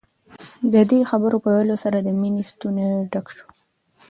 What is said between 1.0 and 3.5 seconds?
خبرو په ويلو سره د مينې ستونی ډک شو.